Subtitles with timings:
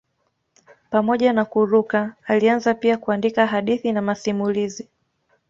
[0.89, 4.89] Pamoja na kuruka alianza pia kuandika hadithi na masimulizi.